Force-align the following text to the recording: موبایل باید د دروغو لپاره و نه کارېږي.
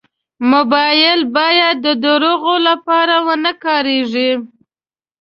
موبایل 0.51 1.19
باید 1.37 1.75
د 1.85 1.87
دروغو 2.05 2.55
لپاره 2.67 3.15
و 3.25 3.27
نه 3.45 3.53
کارېږي. 3.63 4.31